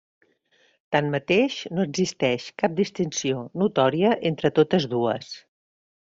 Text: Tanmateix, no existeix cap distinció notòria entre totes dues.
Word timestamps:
Tanmateix, 0.95 1.57
no 1.79 1.85
existeix 1.89 2.47
cap 2.63 2.75
distinció 2.81 3.45
notòria 3.65 4.15
entre 4.33 4.53
totes 4.61 4.91
dues. 4.97 5.31